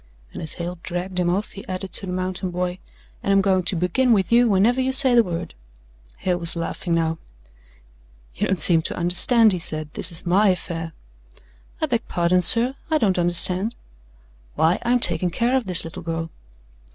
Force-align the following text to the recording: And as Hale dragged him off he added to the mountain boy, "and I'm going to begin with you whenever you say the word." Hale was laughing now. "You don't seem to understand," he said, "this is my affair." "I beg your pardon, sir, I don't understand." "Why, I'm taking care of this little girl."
And 0.33 0.41
as 0.41 0.53
Hale 0.53 0.79
dragged 0.81 1.19
him 1.19 1.29
off 1.29 1.51
he 1.51 1.63
added 1.67 1.93
to 1.93 2.07
the 2.07 2.11
mountain 2.11 2.49
boy, 2.49 2.79
"and 3.21 3.31
I'm 3.31 3.39
going 3.39 3.61
to 3.61 3.75
begin 3.75 4.13
with 4.13 4.31
you 4.31 4.49
whenever 4.49 4.81
you 4.81 4.91
say 4.91 5.13
the 5.13 5.21
word." 5.21 5.53
Hale 6.17 6.39
was 6.39 6.55
laughing 6.55 6.95
now. 6.95 7.19
"You 8.33 8.47
don't 8.47 8.59
seem 8.59 8.81
to 8.81 8.97
understand," 8.97 9.51
he 9.53 9.59
said, 9.59 9.93
"this 9.93 10.11
is 10.11 10.25
my 10.25 10.47
affair." 10.47 10.93
"I 11.81 11.85
beg 11.85 11.99
your 12.01 12.07
pardon, 12.09 12.41
sir, 12.41 12.73
I 12.89 12.97
don't 12.97 13.19
understand." 13.19 13.75
"Why, 14.55 14.79
I'm 14.81 14.99
taking 14.99 15.29
care 15.29 15.55
of 15.55 15.67
this 15.67 15.83
little 15.83 16.01
girl." 16.01 16.31